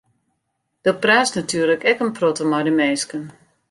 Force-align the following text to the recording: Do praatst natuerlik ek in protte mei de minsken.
Do 0.85 0.93
praatst 1.03 1.37
natuerlik 1.39 1.87
ek 1.91 2.03
in 2.05 2.11
protte 2.17 2.43
mei 2.51 2.63
de 2.67 2.73
minsken. 2.79 3.23